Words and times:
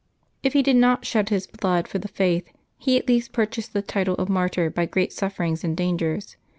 If 0.41 0.53
he 0.53 0.63
did 0.63 0.77
not 0.77 1.05
shed 1.05 1.29
his 1.29 1.45
blood 1.45 1.87
for 1.87 1.99
the 1.99 2.09
Paith, 2.09 2.49
he 2.79 2.97
at 2.97 3.07
least 3.07 3.33
purchased 3.33 3.73
the 3.73 3.83
title 3.83 4.15
of 4.15 4.29
martyr 4.29 4.71
by 4.71 4.87
great 4.87 5.13
sufferings 5.13 5.63
and 5.63 5.77
dangers. 5.77 6.37